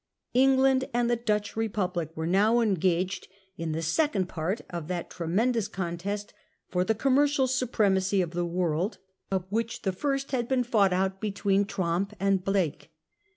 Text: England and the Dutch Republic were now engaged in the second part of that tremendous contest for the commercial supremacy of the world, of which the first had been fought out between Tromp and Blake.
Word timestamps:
England 0.33 0.89
and 0.95 1.11
the 1.11 1.15
Dutch 1.15 1.55
Republic 1.55 2.09
were 2.15 2.25
now 2.25 2.59
engaged 2.59 3.27
in 3.55 3.71
the 3.73 3.83
second 3.83 4.27
part 4.27 4.61
of 4.71 4.87
that 4.87 5.11
tremendous 5.11 5.67
contest 5.67 6.33
for 6.69 6.83
the 6.83 6.95
commercial 6.95 7.45
supremacy 7.45 8.19
of 8.19 8.31
the 8.31 8.43
world, 8.43 8.97
of 9.29 9.45
which 9.51 9.83
the 9.83 9.93
first 9.93 10.31
had 10.31 10.47
been 10.47 10.63
fought 10.63 10.91
out 10.91 11.21
between 11.21 11.65
Tromp 11.65 12.13
and 12.19 12.43
Blake. 12.43 12.89